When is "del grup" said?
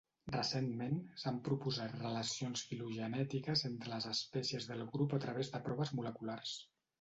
4.73-5.15